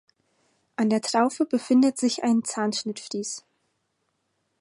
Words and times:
An 0.77 0.89
der 0.89 1.01
Traufe 1.03 1.45
befindet 1.45 1.99
sich 1.99 2.23
ein 2.23 2.43
Zahnschnittfries. 2.43 3.45